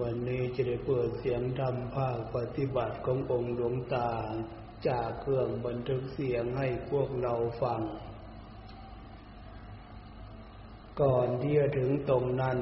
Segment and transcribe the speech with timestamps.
[0.00, 4.10] วันนี้จะได้เปิดเสียงธรรมภาคปฏิบัติขององค์หลวงตา
[4.88, 7.80] จากเครื่องบันทึกเสียงให้พวกเราฟัง
[11.02, 12.58] ก่อนที่จะถึงตรงนั้น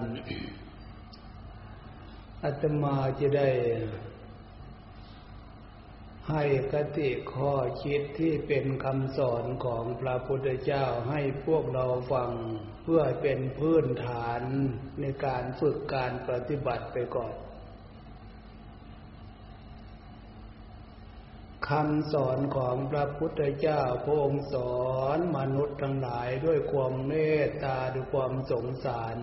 [2.44, 3.50] อาตมาจะได้
[6.32, 12.30] ให้กติข้อคิดที่เป็นคำสอนของพระพุทธเจ้าให้พวกเราฟัง
[12.82, 14.42] เพื่อเป็นพื้นฐาน
[15.00, 17.34] ในการฝึกการปฏิบัติไปก่อน
[21.68, 24.80] คำสอนของพระพุทธเจ้าพระองค์สอ
[25.16, 27.12] นมนุษย์ทั้งหลายด้วยความเม
[27.42, 29.16] ตตาด้วยความสงสาร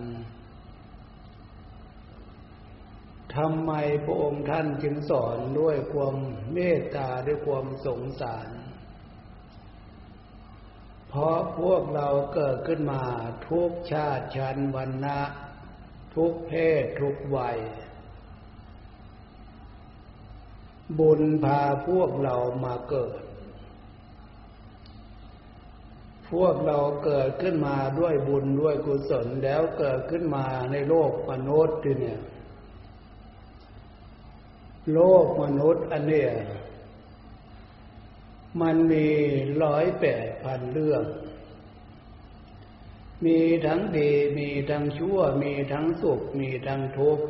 [3.36, 3.72] ทำไม
[4.05, 6.16] พระองค์ท่านจึงสอนด้วยความ
[6.54, 8.49] เมตตาด้วยความสงสาร
[11.09, 13.04] เพราะพวกเราเกิดขึ้นมา
[13.49, 15.20] ทุกชาติชั้นวรรณะ
[16.16, 17.58] ทุกเพศทุกวัย
[20.99, 22.35] บุญพาพวกเรา
[22.66, 23.21] มาเกิด
[26.32, 32.20] พวกเราเกิดขึ้นมาด้วยบุญด้วยกุศลแล้วเกิดขึ้นมาในโลกมนุษย์เนี่ย
[34.93, 36.32] โลกมนุษย์อันเนี้ย
[38.62, 39.07] มันมี
[39.63, 41.04] ร้อยแปดพันเรื่อง
[43.26, 47.26] มีทั้งดีมีทั้งชั่ว มีทั้งสุข มีทั้งทุกข์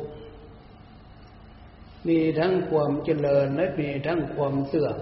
[2.08, 4.96] มีทั้งความเจริญและมีทั้งความเสื่อม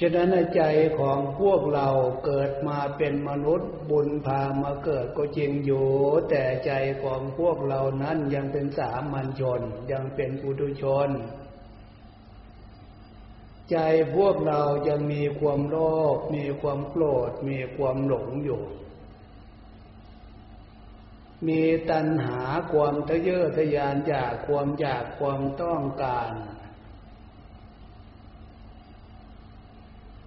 [0.00, 0.62] ฉะนั้นใจ
[0.98, 1.88] ของพวกเรา
[2.24, 5.88] เกิดมาเป็นมนุษย์บุญพามาเกิดก็จริงอยู่
[6.30, 9.60] แต่ใจของพวกเรานั้นยังเป็นสามัญชน
[9.92, 11.08] ยังเป็นปุถุชน
[13.70, 13.76] ใจ
[14.16, 15.76] พวกเรายังมีความโล
[16.16, 18.62] ภมีความโกรธมีความหลงอยู่
[21.48, 22.40] มีตัณหา
[22.72, 26.32] ความทะเยอทะยานอยากความอยากความต้องการ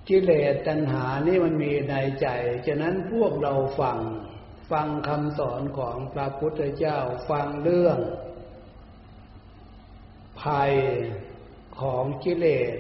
[0.10, 2.28] กิเลสตัณหานี่มันมีในใจ
[2.68, 4.00] ฉะนั้นพวกเราฟัง
[4.72, 6.98] ฟังคำสอนของพระพุทธเจ้า
[7.30, 8.00] ฟังเรื่อง
[10.44, 10.74] ภัย
[11.80, 12.74] ของกิเลส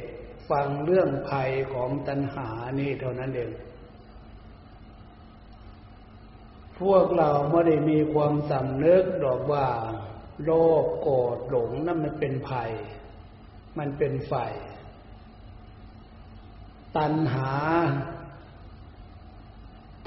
[0.49, 3.51] ฟังเรื่องภัยของตัณหานี่เท่านั้นเอง
[6.79, 9.67] พวกเราไม่ได้มีความสำนึกดอกว่า
[10.43, 10.51] โล
[10.83, 12.71] ภโกรธหลงนั่นมันเป็นภัย
[13.77, 14.33] มันเป็นไฟ
[16.97, 17.53] ตัณหา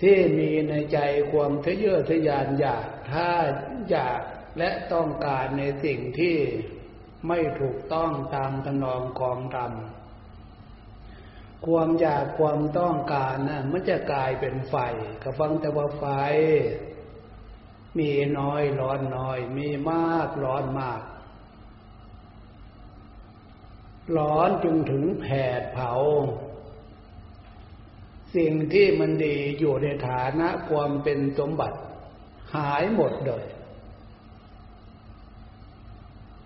[0.01, 0.99] ที่มีในใจ
[1.33, 3.29] ความทะเยอทะยานอยากถ้า
[3.91, 4.21] อยาก
[4.59, 6.37] และต้องการในสิ่งที่
[7.29, 9.73] ไม่ถูกต้องตามทนองของธรรม
[11.67, 14.77] ความอยากความต้องการนะมันจะกลายเป็นไฟ
[15.23, 16.05] ก็ฟังแต่ว่าไฟ
[17.99, 21.03] มีน้อยร้อนน้อย มีมากร้อนมาก
[24.19, 25.27] ร้อนจึงถึงแผ
[25.61, 25.93] ดเผา
[28.37, 31.79] สิ่งที่มันดีอยู่ในฐานะความเป็นสมบัติ
[32.55, 33.45] หายหมดเลย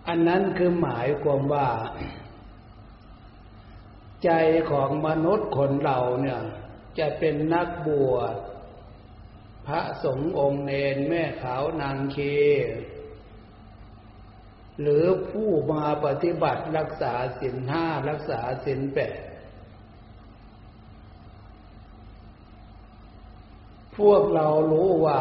[0.08, 1.68] อันนั้นคือหมายความว่า
[4.24, 4.30] ใจ
[4.70, 6.40] ของมนุษย์คนเราเนี่ย
[6.98, 8.34] จะเป็นนักบวช
[9.66, 12.18] พระสงฆ์องค์เนนแม่ขาวนางเค
[14.80, 19.29] หรือผู้มาปฏิบัติรักษาศีลห้ารักษาศีลแปด
[24.00, 25.20] พวกเรารู้ว่า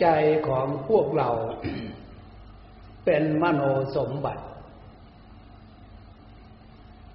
[0.00, 0.06] ใจ
[0.48, 1.30] ของพวกเรา
[3.04, 3.62] เป็นมโน
[3.96, 4.44] สมบัติ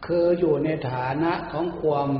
[0.05, 2.11] คืออยู่ในฐานะของความ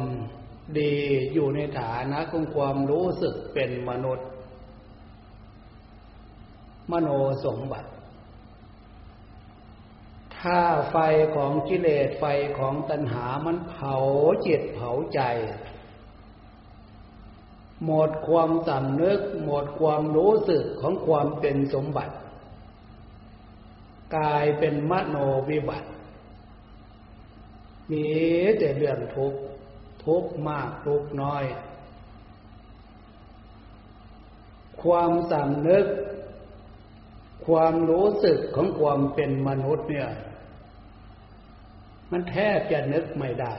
[0.80, 0.96] ดี
[1.34, 4.28] อยู่ในฐานะของความรู้สึกเป็นมนุษย์
[6.92, 7.10] มโน
[7.46, 7.90] สมบัติ
[10.40, 10.98] ถ้าไฟ
[11.36, 12.26] ของกิเลสไฟ
[12.60, 13.96] ของตัณหามันเผา
[14.46, 15.22] จิตเผาใจ
[17.84, 22.16] หมดความสำนึก หมดความรู้สึกของความเป็นสมบัติ
[24.16, 25.18] กลายเป็นมโน
[25.50, 25.90] วิบัติ
[27.92, 28.08] มี
[28.60, 29.40] แต่เรื่องทุกข์
[30.06, 31.44] ทุกข์มากทุกข์น้อย
[34.84, 35.86] ความสำนึก
[37.48, 40.10] ความรู้สึกของความเป็นมนุษย์เนี่ย
[42.12, 43.54] มันแทบจะนึกไม่ได้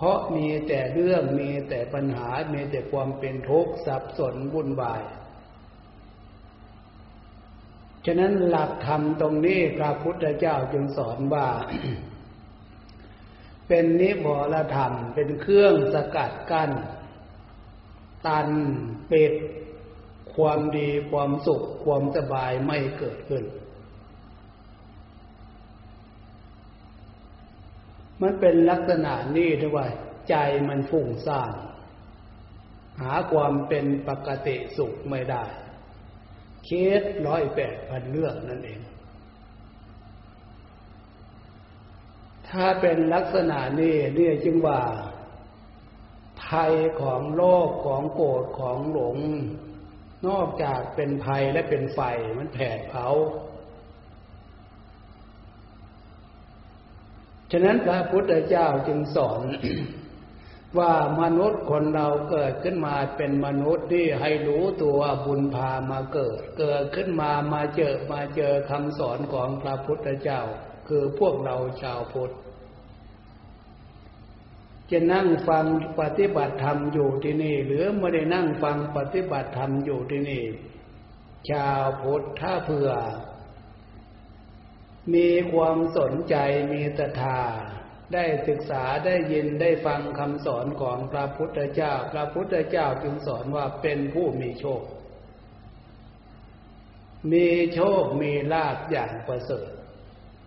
[0.00, 5.02] เพราะมีแต่เรื่องมีแต่ปัญหา มีแต่ความเป็นทุกข์สับสนวุ่นวาย
[8.06, 11.48] ฉะนั้นหลักธรรมตรงนี้พระพุทธเจ้าจึงสอนว่า
[13.68, 16.70] เป็นนิวรธรรมเป็นเครื่องสกัดกัน้น
[18.26, 18.48] ตัน
[19.08, 19.32] เปิด
[20.34, 23.44] ความดีความสุขความสบายไม่เกิดขึ้น
[28.22, 29.86] มันเป็นลักษณะนี้ด้วยว่า
[30.28, 30.34] ใจ
[30.68, 31.52] มันฟุ้งซ่าน
[33.00, 35.44] หาความเป็นปกติสุขไม่ได้
[36.64, 36.70] เค
[37.00, 38.80] สร้อยแปดพันเรื่องนั่นเอง
[42.48, 44.80] ถ้าเป็นลักษณะนี้เรียกจึงว่า
[46.44, 46.72] ภัย
[47.02, 49.16] ของโลกของโกรธของหลง
[50.28, 52.00] นอกจากเป็นภัยและเป็นไฟ
[52.38, 53.06] มันแผดเผา
[57.52, 59.40] ฉะนั้นพระพุทธเจ้าจึงสอน
[60.78, 70.40] ว่ามนุษย์คนเราเกิดขึ้นมาเป็นมนุษย์ที่ให้รู้ตัวบุญพามาเกิด เกิดขึ้นมามาเจอมาเจอคำสอนของพระพุทธเจ้า
[70.88, 72.34] คือพวกเราชาวพุทธ
[74.90, 75.66] จะนั่งฟัง
[76.00, 80.44] ปฏิบัติธรรมอยู่ที่นี่ หรือไม่ได้นั่งฟังปฏิบัติธรรมอยู่ที่นี่
[81.50, 82.90] ชาวพุทธถ้าเผื่อ
[85.14, 86.36] มีความสนใจ
[86.72, 87.42] มีตถา
[88.14, 94.82] ได้ศึกษาได้ยินได้ฟังคำสอนของพระพุทธเจ้า พระพุทธเจ้าจึงสอนว่าเป็นผู้มีโชค
[97.32, 99.70] มีโชคมีลาภอย่างประเสริฐ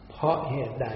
[0.10, 0.88] เพราะเหตุใด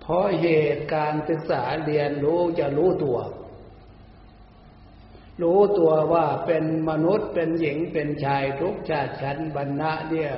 [0.00, 3.18] เพราะเหตุการศึกษาเรียนรู้จะรู้ตัว
[5.42, 10.32] รู้ตัวว่าเป็นมนุษย์เป็นหญิงเป็นชายทุกชาติชั้นบรรณะเนี่ย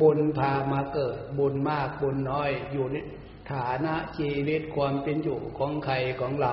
[0.00, 3.04] บุญพามาเกิด บุญมากบุญน้อย อยู่นี่
[3.52, 6.52] ฐานะชีวิตความเป็นอยู่ของใครของเรา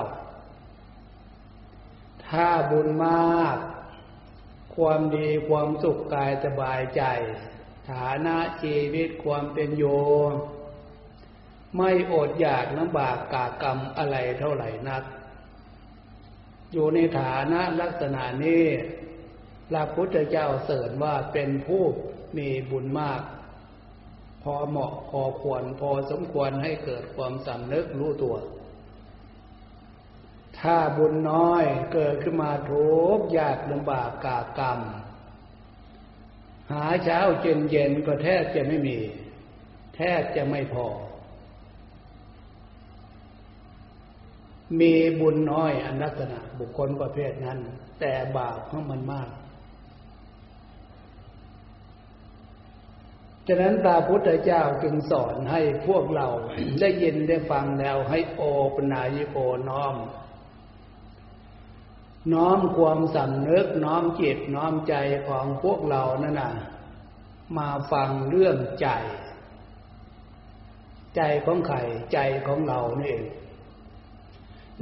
[2.27, 3.57] ถ้าบุญมาก
[4.75, 7.03] ความดีความสุขกายสบายใจ
[7.91, 10.01] ฐานะชีวิตความเป็นอยู่
[11.77, 15.03] ไม่อดอยากลำบากกากรรมอะไรเท่าไหร่นัก
[16.73, 18.65] อยู่ในฐานะลักษณะนี้
[19.69, 21.83] พระพุทธเจ้าเสริญว่าเป็นผู้
[22.37, 23.21] มีบุญมาก
[24.43, 28.35] พอเหมาะพอควรพอสมควรให้เกิดความสำนึกรู้ตัว
[30.59, 34.79] ถ้าบุญน้อยเกิดขึ้นมาทุกยากลำบากกากรรม
[36.71, 38.97] หาเช้าเย็นเย็นก็แทบจะไม่มี
[39.95, 40.87] แทบจะไม่พอ
[44.79, 47.59] มีบุญน้อยอันลักษณะบุคคลประเภทนั้น
[47.99, 49.29] แต่บาปของมันมาก
[53.47, 56.27] ฉะนั้นพระพุทธเจ้าจึงสอนให้พวกเรา
[56.81, 58.41] ได้ยินได้ฟังแล้วให้โอ
[58.73, 59.37] ปนายโก
[59.69, 59.95] น้อม
[62.33, 64.95] น้อมความสำนึกน้อมจิตน้อมใจ
[65.27, 66.53] ของพวกเรานั่นน่ะ
[67.57, 68.89] มาฟังเรื่องใจ
[71.15, 71.77] ใจของใคร
[72.13, 73.23] ใจของเรานี่เอง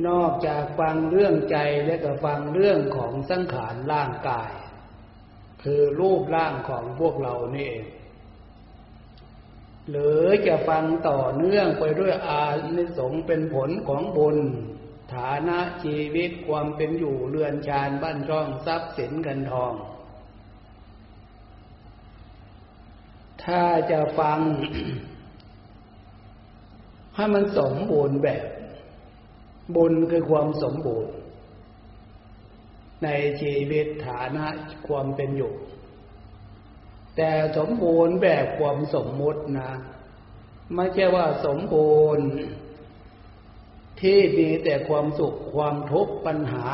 [0.08, 4.52] นอกจากฟังเรื่องใจแล้วก็ฟังเรื่องของสังขารร่างกาย
[5.64, 7.84] คือรูปร่างของพวกเรานี่เอง
[9.90, 12.44] หรือจะฟังต่อเนื่องไปด้วยอา
[12.78, 14.38] นิสงส์เป็นผลของบุญ
[15.16, 19.74] ฐานะชีวิตความเป็นอยู่เรือนชานบ้านช่องทรัพย์สินเงินทอง
[23.44, 24.40] ถ้าจะฟัง
[27.16, 28.46] ให้มันสมบูรณ์แบบ
[29.76, 31.14] บุญคือความสมบูรณ์
[33.04, 33.10] ใน
[33.42, 34.46] ชีวิตฐานะ
[34.88, 35.54] ความเป็นอยู่
[37.18, 39.72] แต่สมบูรณ์แบบความสมมุตินะ
[40.76, 42.28] ไม่ใช่ว่าสมบูรณ์
[44.02, 46.68] ที่มีแต่ความสุขความทุกข์ปัญหา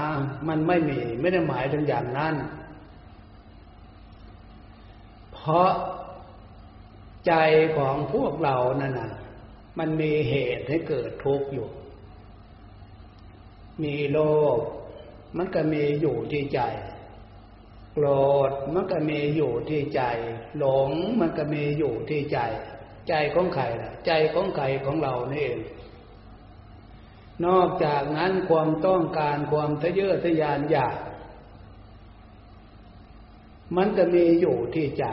[0.47, 2.35] มันไม่มี ไม่ได้หมายถึงอย่างนั้น
[5.33, 5.71] เพราะ
[7.27, 7.33] ใจ
[7.77, 9.11] ของพวกเรานั่นนะ
[9.79, 11.69] มันมีเหตุให้เกิดทุกข์อยู่
[13.83, 14.19] มีโล
[14.55, 14.57] ภ
[15.37, 16.59] มันก็มีอยู่ที่ใจ
[18.01, 18.13] โกร
[18.49, 20.01] ธมันก็มีอยู่ที่ใจ
[20.57, 20.89] หลง
[21.19, 22.39] มันก็มีอยู่ที่ใจ
[23.09, 25.59] ใจของใครล่ะ ใจของใครของเรานี่เอง
[27.45, 30.97] นอกจากนั้นความต้องการความทะเยอทะยานอยาก
[33.77, 35.05] มันก็มีอยู่ที่ใจ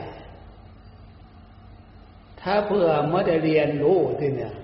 [2.41, 4.55] ถ้าเพื่อไม่ได้เรียนรู้ที่เนี่ย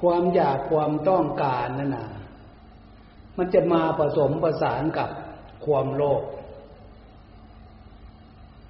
[0.00, 2.08] ความอยากความต้องการนั่นน่ะ
[3.36, 5.10] มันจะมาผสมประสานกับ
[5.64, 6.22] ความโลภ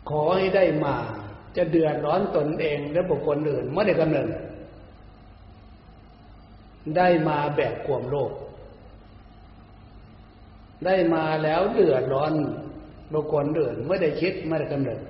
[0.09, 0.97] ขอให้ได้มา
[1.57, 4.29] จะเดือดร้อนตนเองและบุคคลอื่นไม่ได้กำเนิด
[6.97, 8.33] ได้มาแบบความโลภ
[10.87, 12.33] ได้มาแล้วเดือดร้อน
[13.13, 15.01] บุคคลอื่นไม่ได้คิดไม่ได้กำเนิด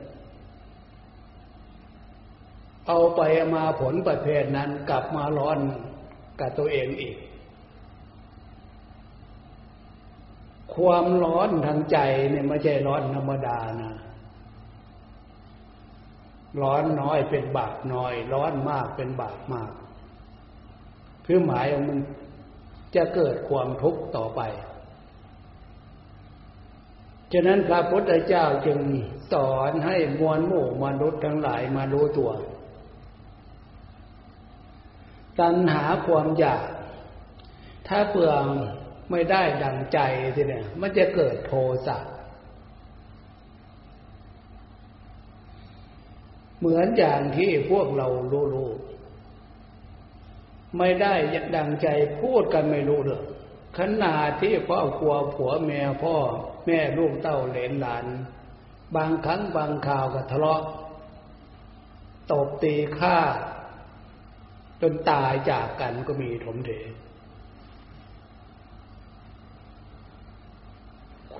[2.86, 3.20] เอาไป
[3.54, 5.58] มาผลประเภทนั้นกลับมาร้อน
[6.40, 7.16] กับตัวเองอีก
[10.76, 11.98] ความร้อนทางใจ
[12.30, 13.94] เนี่ยไม่ใช่ร้อนธรรมดานะ
[16.62, 19.70] ร้อนน้อยเป็นบาปน้อย ร้อนมากเป็นบาปมาก
[21.26, 21.98] คือหมายมัน
[22.96, 24.40] จะเกิดความทุกข์ต่อไป
[27.32, 28.78] ฉะนั้นพระพุทธเจ้าจึง
[29.32, 32.30] สอนให้มวลหมู่มนุษย์ทั้งหลายมารู้ตัว
[35.40, 36.64] ตัณหาความอยาก
[37.88, 38.44] ถ้าเปลือง
[39.10, 39.98] ไม่ได้ดังใจ
[40.36, 41.52] ทีเนี่ย มันจะเกิดโท
[41.86, 41.98] สะ
[46.58, 48.70] เหมือนอย่างที่พวกเรารู้
[50.78, 51.14] ไม่ได้
[51.56, 51.88] ดังใจ
[52.20, 53.24] พูดกันไม่รู้เรื่อง
[53.78, 56.16] ขนาดที่พ่อครัวผัวแม่พ่อ
[56.66, 58.06] แม่ลูกเต้าเหลนหลาน
[58.96, 60.62] บางครั้งบางข่าวก็ทะเลาะ
[62.32, 63.18] ตบตีฆ่า
[64.80, 66.70] จนตายจากกันก็มีถมเถ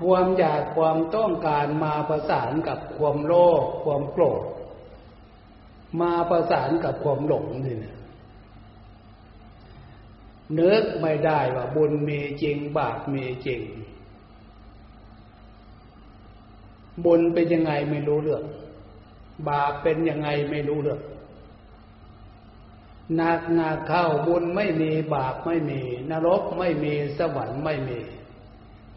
[0.02, 4.42] ความอยากความต้องการมาประสานกับความโลภความโกรธ
[6.00, 7.97] มาประสานกับความหลงนี่นะ
[10.59, 13.62] นึกไม่ได้ว่าบุญมีจริงบาปมีจริง
[17.04, 18.45] บุญเป็นยังไงไม่รู้เรื่อง
[19.49, 21.00] บาปเป็นยังไงไม่รู้เรื่อง
[23.21, 25.80] นักนาเข้าบุญไม่มีบาปไม่มี
[26.11, 27.99] นรกไม่มีสวรรค์ไม่มี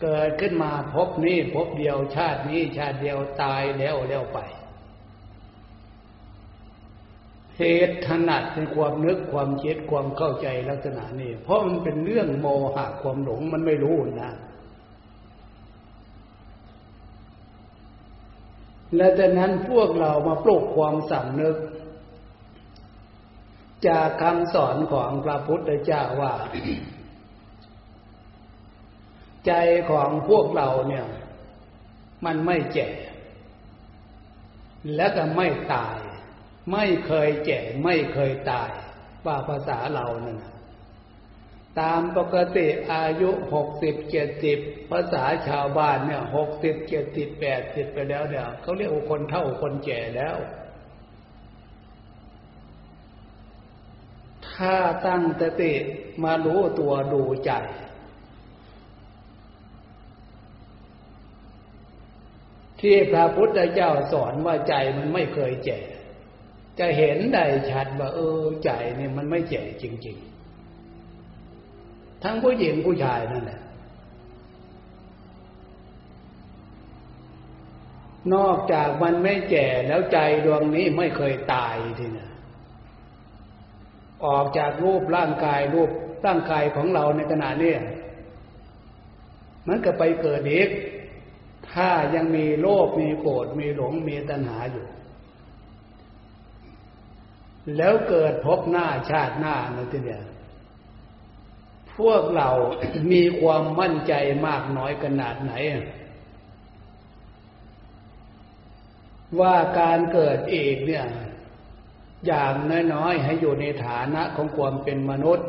[0.03, 4.39] เกิดขึ้นมาพบนี้พบเดียวชาตินี้ชาติเดียวตายแล้วแล้วไป
[7.57, 14.33] เหตุถนัดในความนึกความคิดความเข้าใจลักษณะนี้ เพราะมันเป็นเรื่องโมหะความหลงมันไม่รู้นะ
[18.95, 21.57] และจากนั้นพวกเรามาปลุกความสำนึก
[23.87, 26.33] จากคำสอนของพระพุทธเจ้าว่า
[29.47, 29.53] ใจ
[29.89, 31.05] ของพวกเราเนี่ย
[32.25, 32.89] มันไม่แก่
[34.95, 35.97] และก็ไม่ตาย
[36.71, 38.71] ไม่เคยแก่ไม่เคยตาย
[39.25, 40.39] ว่าภาษาเรานั่น
[41.79, 44.59] ตามปกติอายุหกสิบเจ็ดสิบ
[44.91, 50.37] ภาษาชาวบ้านเนี่ยหกสิบเจ็ดสิบแปดสิบไปแล้วเนี่ยเขาเรียกว่าคนเท่าคนแก่แล้ว
[54.49, 55.73] ถ้าตั้งสติ
[56.23, 57.51] มารู้ตัวดูใจ
[62.83, 65.79] ที่พระพุทธเจ้าสอนว่าใจมันไม่เคยแก่
[66.79, 70.17] จะเห็นได้ชัดว่า เออใจเนี่ยมันไม่แก่จริง
[71.39, 73.61] ๆ ทั้งผู้หญิงผู้ชายนั่นแหละ
[78.33, 82.29] นอกจากมันไม่แก่แล้วใจดวงนี้ไม่เคยตายทีนะ
[84.25, 85.89] ออกจากรูปร่างกายรูป
[86.25, 87.73] ร่างกายของเราในขณะนี้
[89.67, 90.69] มันก็ไปเกิดอีก
[91.73, 94.85] ถ้ายังมีโลภมีโกรธมีหลงมีตัณหาอยู่
[97.77, 100.23] แล้วเกิดพบหน้าชาติหน้านั่นทีเนี่ย
[101.95, 102.49] พวกเรา
[103.11, 104.13] มีความมั่นใจ
[104.47, 105.53] มากน้อยขนาดไหน
[109.39, 111.05] ว่าการเกิดเอกเนี่ย
[112.27, 112.53] อย่าง
[112.93, 115.47] น้อยๆ ให้อยู่ในฐานะของความเป็นมนุษย์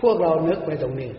[0.00, 1.10] พวกเรานึกไปตรงนี้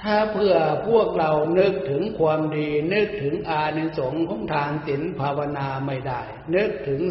[0.00, 0.54] ถ้าเพื่อ
[0.88, 6.20] พวกเรานึกถึงความดี นึกถึงอานิสงส์ของทานศีลภาวนาไม่ได้
[6.54, 7.02] นึกถึง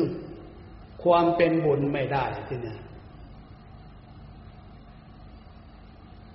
[1.03, 2.77] ความเป็นบุญไม่ได้ทีนี้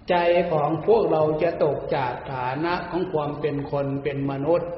[0.08, 0.14] ใจ
[0.52, 4.70] ของพวกเราจะตกจากฐานะของความเป็นคนเป็นมนุษย์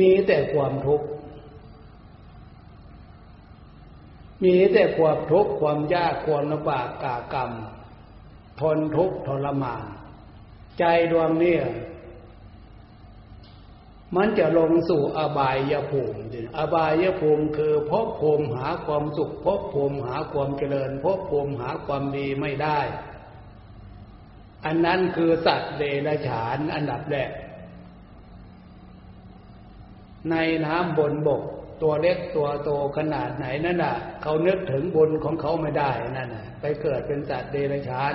[0.00, 1.06] มีแต่ความทุกข์
[4.44, 7.50] มีแต่ความทุกข์ความยากความลำบากกากรรม
[8.60, 9.84] ทนทุกข์ทรมาน
[10.78, 11.56] ใจดวงนี้
[14.16, 16.20] มันจะลงสู่อบายภูมิ
[16.58, 22.80] อบายภูมิคือพบภูมิหาความสุขพบภูมิหาความเจริญพบภูมิหาความดีไม่ได้
[24.64, 27.30] อันนั้นคือสัตว์เดรัจฉานอันดับแรก
[30.30, 30.34] ใน
[30.66, 31.42] น้ำบนบก
[31.82, 38.14] ตัวเล็กตัวโตขนาดไหนนั่นน่ะ เขานึกถึงบุญของเขาไม่ได้นั่นน่ะ ไปเกิดเป็นสัตว์เดรัจฉาน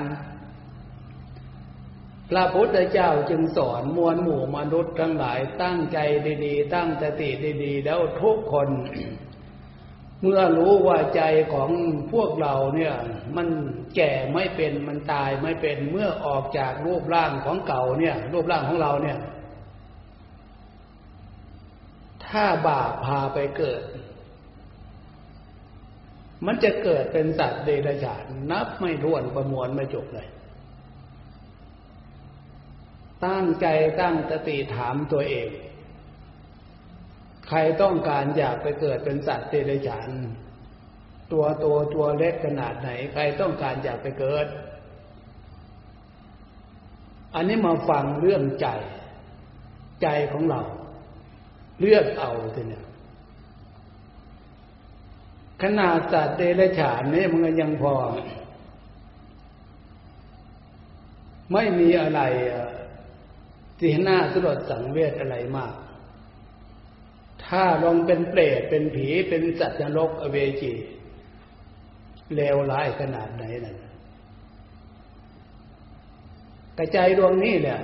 [2.33, 5.97] พระพุทธเจ้าจึงสอนมวลหมู่มนุษย์ทั้งหลายตั้งใจ
[6.45, 7.29] ดีๆ ตั้งสติ
[7.63, 8.69] ดีๆ แล้วทุกคน
[10.21, 11.23] เมื่อรู้ว่าใจ
[11.53, 11.69] ของ
[12.11, 12.93] พวกเราเนี่ย
[13.35, 13.47] มัน
[13.95, 19.17] แก่ไม่เป็นมันตายไม่เป็นเมื่อออกจากรูปร่างของเก่าเนี่ย รูปร่างของเราเนี่ย
[22.27, 23.81] ถ้าบาปพาไปเกิด
[26.45, 30.27] มันจะเกิดเป็นสัตว์เดรัจฉานนับไม่ถ้วนประมวลไม่จบเลย
[33.25, 33.67] ตั้งใจ
[34.01, 35.49] ตั้งสติถามตัวเอง
[37.47, 40.09] ใครต้องการอยากไปเกิดเป็นสัตว์เดรัจฉาน
[41.31, 44.47] ตัวตัวตัวเล็กขนาดไหน ใครต้องการอยากไปเกิด
[47.35, 48.67] อันนี้มาฟังเรื่องใจ
[50.01, 50.61] ใจของเรา
[51.79, 52.85] เลือกเอาทีเนี่ย
[55.61, 57.95] ขนาดสัตว์เดรัจฉานนี่มันยังพอ
[61.53, 62.21] ไม่มีอะไร
[63.83, 65.73] ที่น่าสลดสังเวชอะไรมาก
[67.45, 70.73] ถ้าลองเป็นเปรตเป็นผีเป็นสัตว์นรกอเวจี
[72.35, 73.77] เลวร้ายขนาดไหนนั่น
[76.77, 77.81] กระใจดวงนี้เนี่ย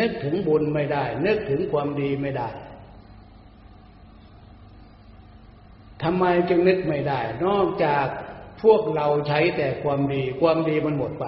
[0.00, 2.48] นึกถึงบุญไม่ได้ นึกถึงความดีไม่ได้
[6.02, 8.06] ทำไมจึงนึกไม่ได้ นอกจาก
[8.62, 11.26] พวกเราใช้แต่ความดี ความดีมันหมดไป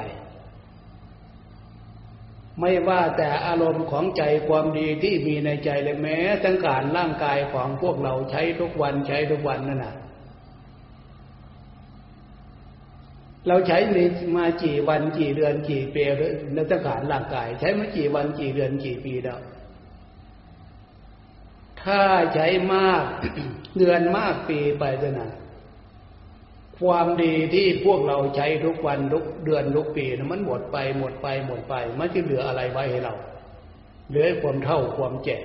[2.60, 9.94] ไม่ว่าแต่อารมณ์ของใจความดีที่มีในใจเลยแม้ทั้งการร่างกายของพวกเราใช้ทุกวันใช้ทุกวันนั่นน่ะ
[13.48, 13.78] เราใช้
[14.36, 16.02] มากี่วันกี่เดือนกี่ปี
[16.54, 19.40] ในสังขารร่างกาย ใช้มากี่วันกี่เดือนกี่ปีแล้ว
[21.82, 22.00] ถ้า
[22.34, 23.04] ใช้มาก
[23.78, 25.30] เดือนมากปีไปจะนะ
[26.80, 33.14] ความดีที่พวกเราใช้ทุกวันทุกเดือนทุกปีนะมันหมดไปหมดไปหมดไป มันจะเหลืออะไรไว้ให้เรา
[34.08, 35.38] เหลือความเท่าความแก่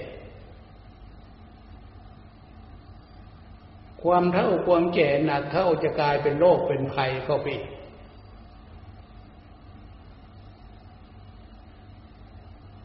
[4.03, 7.47] ความเท่าความแก่หนักเข้าจะกลายเป็นโรคเป็นภัยเข้าไป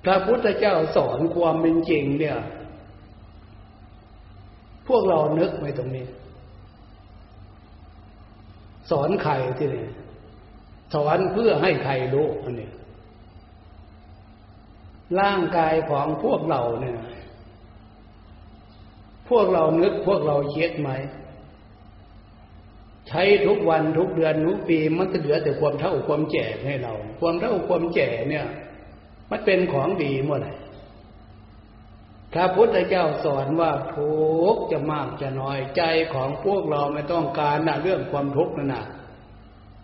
[0.05, 2.39] พระพุทธเจ้าสอนความเป็นจริงเนี่ย
[4.89, 6.07] พวกเรานึกไว้ตรงนี้
[8.91, 9.87] สอนใครที่นี่
[10.95, 12.71] สอนเพื่อให้ใครรู้อันนี้
[15.21, 16.97] ร่างกายของพวกเราเนี่ย
[19.29, 20.91] พวกเรานึกพวกเราคิดไหม
[23.09, 28.47] ใช้ทุกวันทุกเดือนทุกปีมันจะเหลือแต่ความเท่าความแก่ให้เรา ความเท่าความแก่เนี่ย
[29.31, 30.53] มันเป็นของดีเมื่อไหร่
[32.37, 34.17] พระพุทธเจ้าสอนว่าทุ
[34.55, 35.83] กจะมากจะน้อยใจ
[36.15, 38.85] ของพวกเราไม่ต้องการนะเรื่องความทุกข์นั่นนะ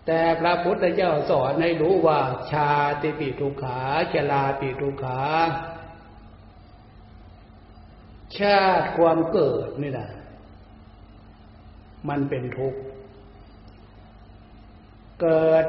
[0.07, 2.21] แต่พระพุทธเจ้าสอนให้รู้ว่า
[2.53, 2.71] ชา
[3.03, 3.81] ติปีทุขา
[4.13, 5.21] ชลาปีทุขา
[8.39, 10.11] ชาติความเกิดนี่นะ
[12.09, 12.81] มันเป็นทุกข์
[15.23, 15.67] เกิด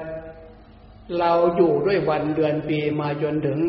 [1.19, 3.59] เราอยู่ด้วยวันเดือนปีมาจนถึง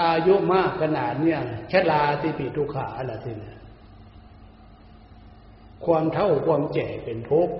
[0.00, 1.40] อายุมากขนาดเนี่ย
[1.72, 3.58] ชลาติปิทุขาอะไรทีเนี่ย
[5.84, 7.54] ความเท่าความแก่เป็นทุกข์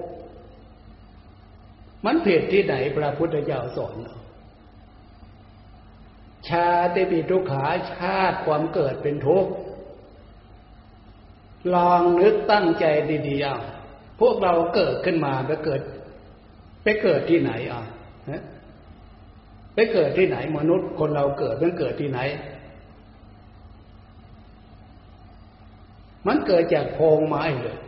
[2.05, 3.95] มันเพศที่ไหนพระพุทธเจ้าสอน
[6.49, 7.65] ชาติปิทุขา
[7.95, 9.51] ชาติความเกิดเป็นทุกข์
[11.75, 12.85] ลองนึกตั้งใจ
[13.29, 13.59] ดีๆอะ
[14.21, 15.81] พวกเราเกิดขึ้นมาไปเกิด
[16.83, 17.83] ไปเกิดที่ไหนอะ
[19.81, 22.21] ไปเกิดที่ไหน มนุษย์คนเราเกิดมันเกิดที่ไหน
[26.27, 27.79] มันเกิดจากโพรงไม้เลย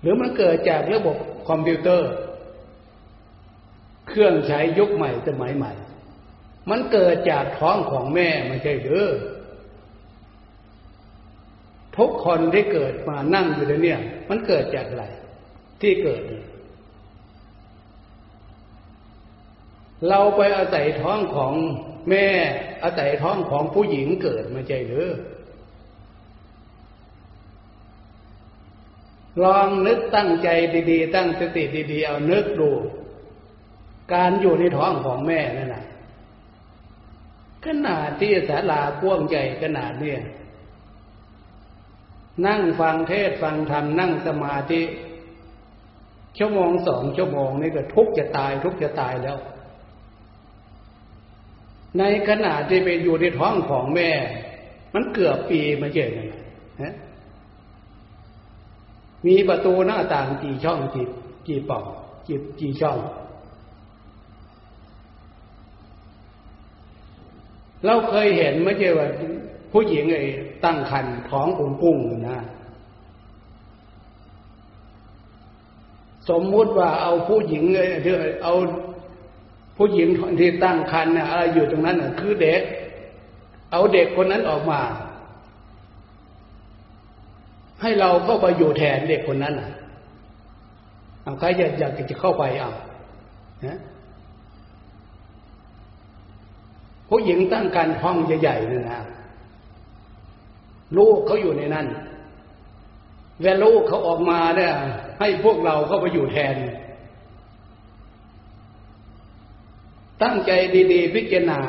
[0.00, 1.16] หรือมันเกิดจากระบบ
[1.48, 2.10] คอมพิวเตอร์
[4.08, 5.72] เครื่องใช้ยุคใหม่สมัยใหม่
[6.70, 9.06] มันเกิดจากท้องของแม่ไม่ใช่หรือ
[11.96, 13.96] ทุกคนที่เกิดมานั่งอยู่ในนี้
[14.28, 15.04] มันเกิดจากอะไร
[15.82, 21.54] ที่เกิดเเราไปอาศัยท้องของ
[22.10, 22.26] แม่
[22.82, 25.08] อาศัยท้องของผู้หญิงเกิดมาใจหรือ
[29.44, 30.48] ลองนึกตั้งใจ
[30.90, 32.70] ดีๆ ตั้งสติดีๆ เอานึกดู
[34.14, 35.84] การอยู่ในท้องของแม่นั่นนะ
[37.64, 40.20] ขนาดที่ศาลากว้างใหญ่ขนาดเนี้ย
[42.46, 44.82] นั่งฟังเทศฟังธรรมนั่งสมาธิ
[46.38, 49.38] ชั่วโมงสองชั่วโมงนี่ก็ทุกจะตายทุกจะตายแล้ว
[51.98, 54.10] ในขณะที่ไปอยู่ในท้องของแม่
[54.94, 56.26] มันเกือบปีมาเจอกัน
[56.82, 56.94] นะ
[59.26, 61.06] มีประตูหน้าต่างกี่ช่องกี่
[61.48, 61.84] กี่ป่อง
[62.26, 62.98] กี่กี่ช่อง
[67.84, 69.08] เราเคยเห็นไม่ใช่ว่า
[69.72, 70.24] ผู้หญิงไอ้
[70.64, 72.38] ตั้งคันท้องปุ้งปุ้งนะ
[76.30, 77.64] สมมุติว่าเอาผู้หญิง
[78.44, 78.54] เอา
[79.76, 80.08] ผู้หญิง
[80.40, 82.62] ที่ตั้งครรภ์นี่ยอะไรอยู่ตรงนั้นคือเด็ก
[83.72, 84.80] เอาเด็กคนนั้นออกมา
[87.80, 89.70] ให้เราเข้าไปอยู่แทนเด็กคนนั้นอะ
[91.22, 92.70] เอาใครอยากอยากจะเข้าไปเอา
[93.66, 93.78] นะ
[97.08, 99.00] ผู้หญิงตั้งการห้องใหญ่ๆนี่นะ
[100.98, 101.86] ลูกเขาอยู่ในนั้น
[103.40, 104.72] เวลาลูกเขาออกมาเนี่ย
[105.18, 106.54] ให้พวกเราเข้าไปอยู่แทน
[110.22, 110.52] ตั้งใจ
[110.92, 111.60] ดีๆ พิจารณา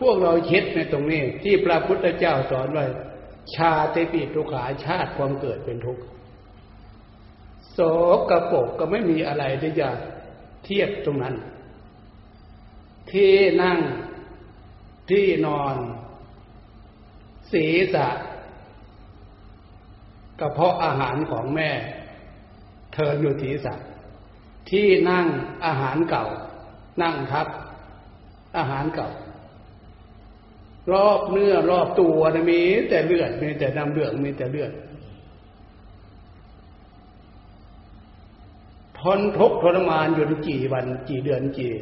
[0.00, 2.86] พวกเราเช็ดในตรงนี้ ที่พระพุทธเจ้าสอนไว้
[3.54, 6.02] ชาติปิทุขาชาติความเกิดเป็นทุกข์
[7.72, 7.78] โส
[8.30, 9.88] กระปกก็ไม่มีอะไรที่จะ
[10.64, 11.34] เทียบตรงนั้น
[13.12, 13.78] ที่นั่ง
[15.10, 15.76] ที่นอน
[17.52, 18.08] ศีรษะ
[20.40, 21.70] กระเพาะอาหารของแม่
[22.94, 23.74] เธออยู่ศีรษะ
[24.70, 25.26] ที่นั่ง
[25.64, 26.26] อาหารเก่า
[27.02, 27.48] นั่งทับ
[28.58, 29.10] อาหารเก่า
[30.92, 34.72] รอบเนื้อรอบตัวนะมี แต่เลือดมีแต่น้ำเลือดมีแต่เลือด
[38.98, 41.72] ทนทุกทรมานอยู่กี่วันกี่เดือนกี่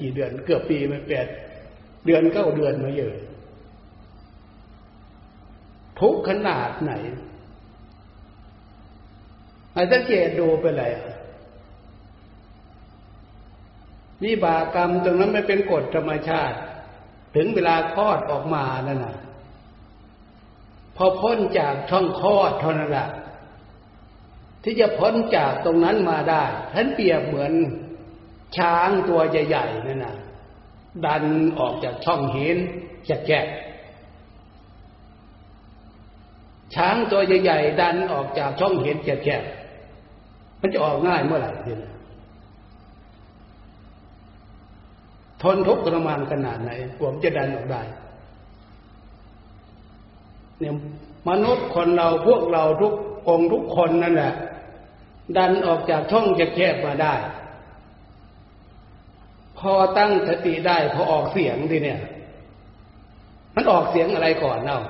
[0.00, 1.26] กี่เดือนเกือบปีมาแปด
[2.06, 3.14] เดือนเก้าเดือนมาเยอะ
[6.00, 6.92] ทุกขนาดไหน
[9.74, 10.92] อาจจะเกตดูไปเลย
[14.24, 16.56] วิบากรรมตรงนั้นไม่เป็นกฎธรรมชาติ
[17.36, 19.16] ถึงเวลาคลอดออกมานั่นน่ะ
[20.96, 23.08] พอพ้นจากช่องคลอดเท่านั้นแหละ
[24.62, 27.52] ที่จะพ้นจากตรงนั้นมาได้ ท่านเปรียบเหมือน
[28.56, 30.16] ช้างตัวใหญ่ๆนั่นน่ะ
[31.06, 31.24] ดัน
[31.58, 32.56] ออกจากช่องหิน
[33.08, 33.46] จะแกะ
[36.74, 41.91] ช้างตัวใหญ่ๆดันออกจากช่องเห็นแคบๆมันจะออกง่ายเมื่อไหร่ทีนี้
[45.42, 47.82] ทนทุกข์ทรมานขนาดไหน ผมจะดันออกได้
[50.58, 50.74] เนี่ย
[51.28, 52.92] มนุษย์คนเราพวกเราทุก
[53.28, 54.32] องทุกคนนั่นแหละ
[55.36, 57.14] ดันออกจากช่องแคบๆมาได้
[59.58, 62.00] พอตั้งสติได้ พอออกเสียงทีเนี่ย
[63.54, 64.82] มันออกเสียงอะไรก่อนเนาะ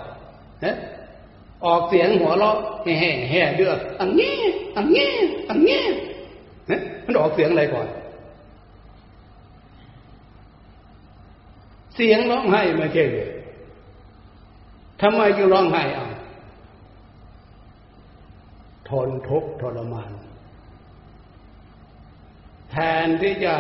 [1.67, 2.57] ออกเสียงหัวเราะ
[3.01, 4.37] แห่แห่เดือดอังเงี้
[4.77, 5.13] อังเงี้
[5.51, 5.83] อังเงี้
[7.07, 7.87] มันออกเสียงอะไรก่อน
[11.95, 13.31] เสียงร้องไห้ไม่ใช่เลย
[15.01, 16.09] ทำไมจึงร้องไห้อะ
[18.89, 20.13] ทนทุกข์ทรมาน
[22.71, 23.55] แทนที่จะ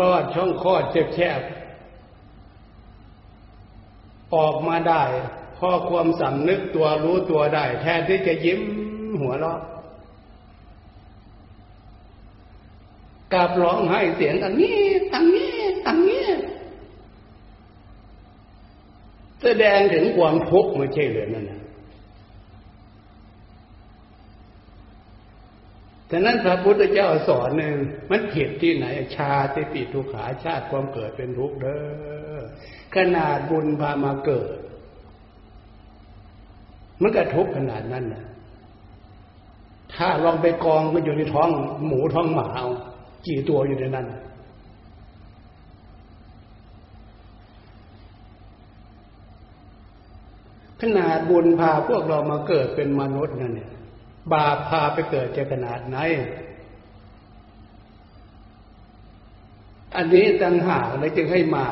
[0.00, 1.40] รอดช่องคลอดเจ็บแคบ
[4.34, 5.02] ออกมาได้
[5.58, 8.60] พอความสำนึกตัวรู้ตัวได้ แทนที่จะยิ้ม
[9.20, 9.60] หัวเราะ
[13.32, 14.80] กลับร้องไห้เสียงอันนี้
[15.14, 15.54] อันนี้
[15.86, 16.26] อันนี้
[19.42, 21.60] แสดงถึงความทุกข์ไม่ใช่เลยนั่นนะ
[26.06, 27.76] แต่นั้นพระพุทธเจ้าสอนหนึ่ง
[28.10, 31.78] มันผิดที่ไหน ชาติปิทุกขาชาติความเกิดเป็นทุกข์เด้
[32.34, 32.38] อ
[32.94, 34.56] ขนาดบุญพามาเกิด
[37.02, 38.24] มันก็ทุกข์ขนาดนั้นนะ
[39.94, 41.48] ถ้าลองไปกองก็อยู่ในท้อง
[41.86, 42.66] หมูท้องหมาเอา
[43.26, 44.06] กี่ตัวอยู่ในนั้น
[50.80, 53.70] ขนาดบุญพาพวกเรามาเกิดเป็นมนุษย์นั่นเนี่ย
[54.32, 55.98] บาปพาไปเกิดจะขนาดไหน
[59.96, 61.66] อันนี้ต่างหากเลยจึงให้มา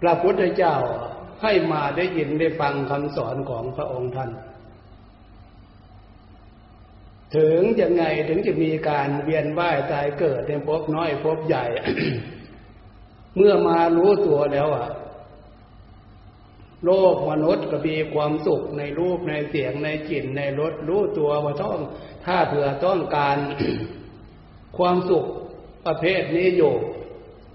[0.00, 0.76] พระพุทธเจ้า
[1.42, 4.30] ให้มาได้ยินได้ฟังคำสอนของพระองค์ท่าน
[7.36, 11.64] ถึงยังไงถึงจะมีการเวียนว่ายตายเกิดในภพน้อยภพใหญ่
[13.36, 14.88] เมื่อมารู้ตัวแล้วอะ
[16.84, 21.78] โลกมนุษย์ก็มีความสุขในรูปในเสียงในกลิ่นในรสรู้ตัวว่าต้อง
[22.24, 23.36] ถ้าเผื่อต้องการ
[24.78, 25.26] ความสุข
[25.86, 26.74] ประเภทนี้อยู่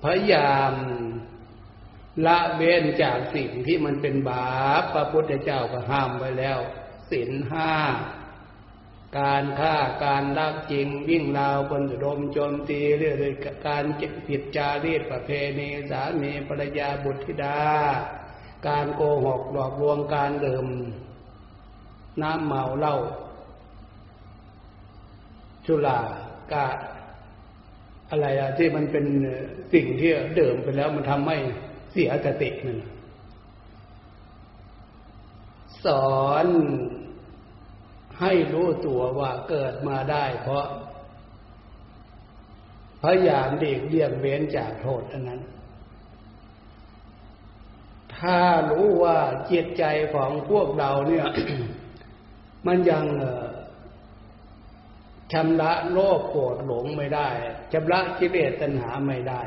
[0.03, 0.73] พยายาม
[2.25, 4.47] ละเว้นจากสิ่งที่มันเป็นบา
[4.81, 6.59] ปพระพุทธเจ้าก็ห้ามไว้แล้ว
[7.09, 7.73] ศีลห้า
[9.19, 17.59] การฆ่าการลักจริงวิ่งราวคนดมโจมตีเรื่อยๆการเก็บผิดจารีตประเพณีสามีภรรยาบุตรธิดา
[18.67, 20.67] การโกหกหลอกลวงการดื่ม
[22.21, 22.95] น้ำเมาเหล้า
[25.65, 25.99] ชุลา
[26.53, 26.67] กา
[28.09, 29.05] อะไรอะที่มันเป็น
[29.73, 31.37] สิ่งที่เดิมไปแล้วมันทำให้
[31.91, 32.79] เสียสตินั่น
[35.85, 36.47] สอน
[38.19, 40.65] ให้รู้ตัวว่าเกิดมาได้เพราะ
[43.03, 45.41] พยายามเด็กเลี่ยงเว้นจากโทษอันนั้น
[48.21, 48.39] ถ้า
[48.71, 49.17] รู้ว่า
[49.51, 49.83] จิตใจ
[50.15, 51.27] ของพวกเราเนี่ย
[52.67, 53.05] มันยัง
[55.33, 57.27] ชำระโลภโกรธหลงไม่ได้
[57.73, 59.41] ชำระกิเลสตัณหาไม่ได้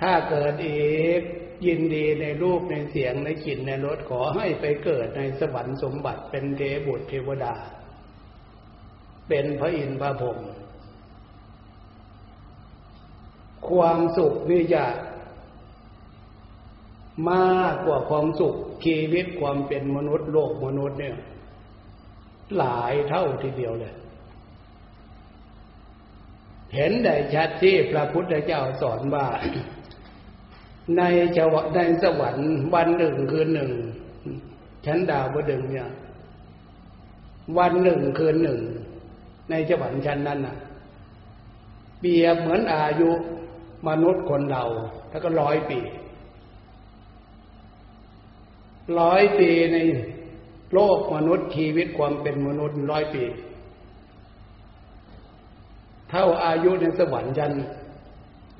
[0.00, 0.90] ถ้าเกิดอี
[1.20, 1.22] ก
[1.66, 7.54] ยินดีในรูปในเสียงในกลิ่นในรสขอให้ไปเกิดในสวรรค์สมบัติเป็นเทบุตรเทวดา
[9.28, 10.38] เป็นพระอินทร์พระพรหม
[13.68, 14.84] ความสุขนี่จะ
[17.28, 18.54] มากกว่าความสุข
[18.84, 21.16] ชีวิตความเป็นมนุษย์โลกมนุษย์เนี่ย
[22.58, 23.94] หลายเท่าทีเดียวเลย
[26.74, 29.26] เห็นได้ชัดที่พระพุทธเจ้าสอนว่า
[30.96, 31.02] ใน
[31.36, 33.70] จวในสวรรค์วันหนึ่งคืนหนึ่ง
[34.86, 35.88] ชั้นดาวดึงเนี่ย
[37.58, 38.60] วันหนึ่งคืนหนึ่ง
[39.50, 40.56] ในสวรรค์ชั้นนั้นน่ะ
[42.00, 43.10] เปรียบเหมือนอายุ
[43.88, 44.64] มนุษย์คนเรา
[45.10, 45.78] แล้วก็ร้อยปี
[48.98, 49.76] ร้อยปีใน
[50.74, 53.24] โลกมนุษย์ชีวิตความเป็นมนุษย์ร้อยปี
[56.10, 57.52] เท่าอายุในสวรรค์ยัน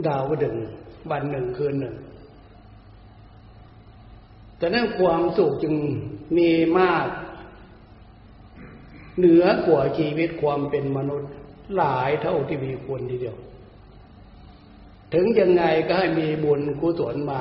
[0.06, 0.56] ดาวดึง
[1.10, 1.94] วันหนึ่งคืนหนึ่ง
[4.58, 5.74] แต่นั้นความสุขจึง
[6.36, 7.06] มีมาก
[9.18, 11.30] เหนือกว่าชีวิตความเป็นมนุษย์
[11.76, 13.36] หลายเท่าที่มีควรทีเดียว
[15.14, 17.40] ถึงยังไงก็ให้มีบุญกุศลมา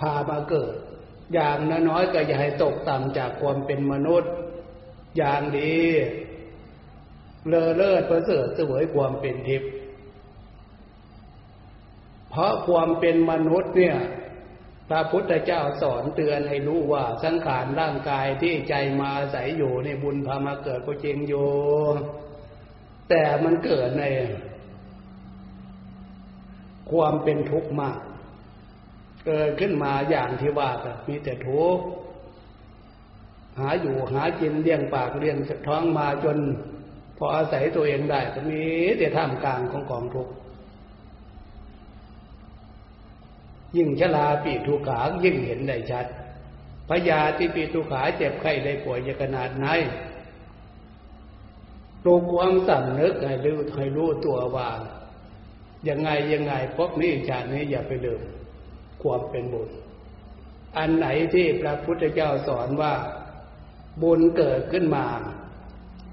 [0.00, 0.74] พามาเกิด
[1.32, 4.32] อย่างน้อยก็อย่าให้ตกต่ำจากความเป็นมนุษย์
[5.16, 5.74] อย่างดี
[7.48, 9.70] เลอเลิศประเสริฐเสวยความเป็นทิพย์
[12.30, 13.96] เพราะความเป็นมนุษย์เนี่ย
[14.88, 21.48] พระพุทธเจ้าสอนเตือนให้รู้ว่าสังขารร่างกายที่ใจมาอาศัยอยู่ในบุญพามาเกิดก็จริงอยู่
[23.08, 24.04] แต่มันเกิดใน
[26.90, 27.98] ความเป็นทุกข์มาก
[29.26, 31.84] เกิดขึ้นมาอย่างที่ว่าก็มีแต่ทุกข์
[33.58, 36.38] หาอยู่หากินเลี้ยงปากเลี้ยงท้องมาจน
[37.16, 38.62] พออาศัยตัวเองได้ก็มี
[38.98, 40.32] แต่ท่ามกลางของกองทุกข์
[43.76, 46.06] ยิ่งชลาปีทุขายิ่งเห็นได้ชัด
[46.88, 49.66] พยาที่ปีทุขาเจ็บไข้ได้ป่วยจะขนาดไหน
[52.02, 54.68] ปลุกความสำนึกให้รู้ให้รู้ตัวว่า
[55.88, 58.20] ยังไงยังไงพบนี้ชาตินี้อย่าไปลืม
[59.02, 59.68] ความเป็นบุญ
[60.78, 62.92] อันไหนที่พระพุทธเจ้าสอนว่า
[64.02, 65.04] บุญเกิดขึ้นมา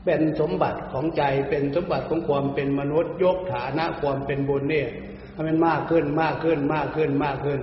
[0.05, 4.89] เป็นสมบัติของใจเป็นสมบัติของความเป็นมนุษย์ยกฐานะความเป็นบุญเนี่ย
[5.33, 7.61] ให้มันมากขึ้นมากขึ้นมากขึ้นมากขึ้น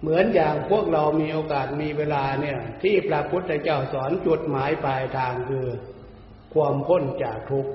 [0.00, 5.66] เหมือนอย่างพวกเรามีโอกาสมีเวลาเนี่ย ที่พระพุทธเจ้าสอนจุดหมายปลายทางคือ
[6.54, 7.72] ความพ้นจากทุกข์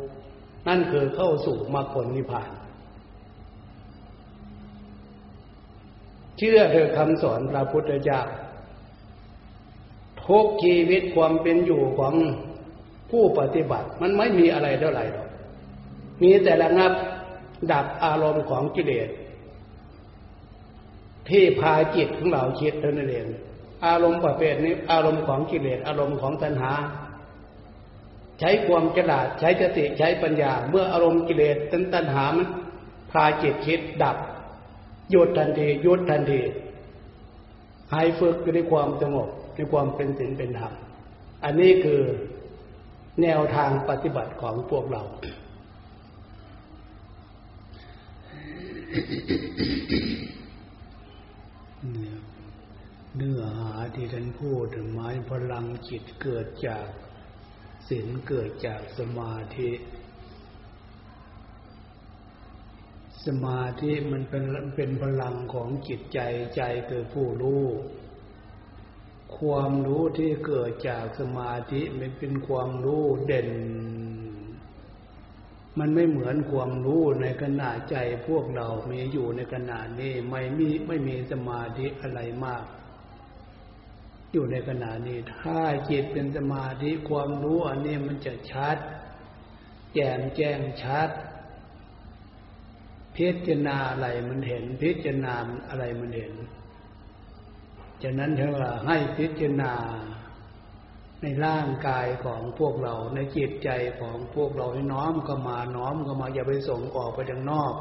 [0.67, 2.49] นั่นคือเข้าสู่มรรคผลนิพพาน
[6.37, 8.21] เชื่อเถอคำสอนพระพุทธเจ้า
[10.25, 12.13] ทุกชีวิตความเป็นอยู่ของ
[13.11, 15.27] ผู้ปฏิบัติมันไม่มีอะไรเท่าไหร่หรอก
[16.21, 16.93] มีแต่ละงับ
[17.71, 19.09] ดับอารมณ์ของกิเลส
[21.29, 23.27] ที่พาจิตของเราคิดเท่านั้นเอง
[23.85, 26.73] อารมณ์ประเภทนี้ อารมณ์ของกิเลสอารมณ์ของตัณหา
[28.39, 31.57] ใช้ความฉลาดใช้สติใช้ปัญญา เมื่ออารมณ์กิเลส
[31.93, 32.47] ตัณหามัน
[33.11, 34.17] พาจิตคิดดับ
[35.11, 36.41] หยุดทันทีหยุดทันที
[37.93, 40.73] หายฝึกในความสงบในความเป็นศีลเป็นธรรม
[41.43, 42.01] อันนี้คือ
[43.21, 45.03] แนวทางปฏิบัติของพวกเรา
[53.15, 56.87] เนื้อหาที่ท่านพูดหมายพลังจิตเกิดจาก
[57.89, 59.69] ศีลเกิดจากสมาธิ
[63.27, 64.43] สมาธิมันเป็น
[64.75, 66.19] เป็นพลังของจิตใจ
[66.55, 67.65] ใจคือผู้รู้
[69.37, 73.49] ความรู้ที่เกิดจากสมาธิมันเป็นความรู้เด่น
[75.79, 77.95] มันไม่เหมือนความรู้ในขณะใจ
[78.27, 82.63] พวกเรา มีอยู่ในขณะนี้ไม่มีไม่มีสมาธิอะไรมาก
[84.31, 85.59] อยู่ในขณะนี้ ถ้า
[85.89, 88.77] จิตเป็นสมาธิความรู้อันนี้มันจะชัด
[89.93, 91.09] แจ่มแจ้งชัด
[93.17, 95.35] พิจารณาอะไรมันเห็น พิจารณา
[95.69, 96.33] อะไรมันเห็น
[98.03, 99.73] ฉะนั้นเธอว่าให้พิจารณา
[101.21, 103.69] ในร่างกายของพวกเราในจิตใจ
[104.01, 107.73] ของพวกเราให้น้อมก็มาน้อมก็มาอย่าไปส่งออกไปทางนอก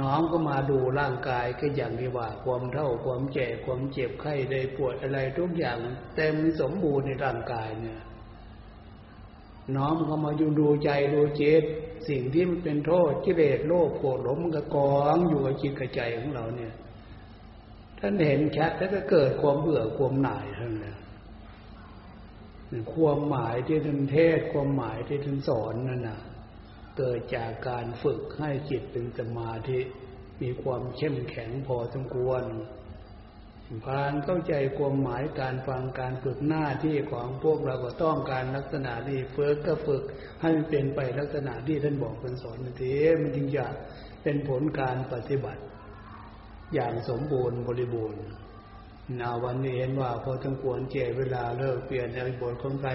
[0.00, 5.78] น้อมก็มาดูร่างกายก็อย่างที่ว่า ความเท่าความแก่ความเจ็บไข้ได้ปวดอะไรทุกอย่าง
[6.16, 8.00] เต็มสมบูรณ์ในร่างกายเนี่ย
[9.76, 11.64] น้อมเข้ามาอยู่ดูใจดูจิต
[12.08, 16.74] สิ่งที่มันเป็นโทษกิเลสโลภโกรธหลงมันก็กองอยู่กับจิตกับใจของเราเนี่ย
[17.98, 20.96] ท่านเห็นชัดแล้วก็เกิดความเบื่อความหน่ายทั้งนั้น
[22.92, 26.20] ความหมายที่ท่านเทศความหมายที่ท่านสอนนั่นนะ
[26.98, 29.80] เกิดจากการฝึกให้จิตเป็นสมาธิ
[30.40, 32.42] มีความเข้มแข็งพอสมควร
[33.90, 40.02] การเข้าใจความหมายการฟังการฝึกหน้าที่ของพวกเราก็ต้องการลักษณะนี้ฝึกก็ฝึก
[40.40, 43.66] ให้มันเป็นไปลักษณะที่ท่านบอกท่านสอนนั่นเองมันจึงจะ
[44.22, 45.62] เป็นผลการปฏิบัติ
[46.74, 48.22] อย่างสมบูรณ์บริบูรณ์
[49.20, 52.90] นาวันนี้เห็นว่าพอทั้งควรเจเวลาเลิกเปลี่ยนในบทของใคร